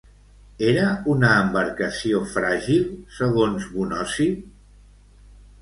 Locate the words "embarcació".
1.41-2.21